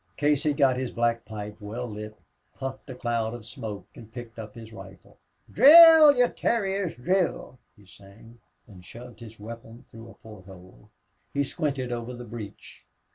Casey 0.17 0.53
got 0.55 0.77
his 0.77 0.89
black 0.89 1.25
pipe 1.25 1.57
well 1.61 1.87
lit, 1.87 2.17
puffed 2.55 2.89
a 2.89 2.95
cloud 2.95 3.35
of 3.35 3.45
smoke, 3.45 3.85
and 3.93 4.11
picked 4.11 4.39
up 4.39 4.55
his 4.55 4.73
rifle. 4.73 5.19
"Drill, 5.53 6.17
ye 6.17 6.27
terriers, 6.27 6.95
drill!" 6.95 7.59
he 7.77 7.85
sang, 7.85 8.39
and 8.65 8.83
shoved 8.83 9.19
his 9.19 9.39
weapon 9.39 9.85
through 9.91 10.09
a 10.09 10.15
port 10.15 10.45
hole. 10.47 10.89
He 11.35 11.43
squinted, 11.43 11.91
over 11.91 12.15
the 12.15 12.25
breech. 12.25 12.83